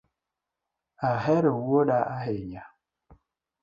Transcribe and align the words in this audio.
Ahero 1.09 1.51
wuoda 1.65 1.99
ahinya? 2.17 2.63